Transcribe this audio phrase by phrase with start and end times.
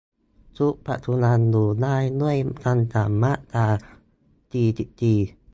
[0.57, 3.67] ชุดปัจจุบัน อยู่ได้ด้วยคำสั่งมาตรา
[4.51, 5.17] สี่สิบสี่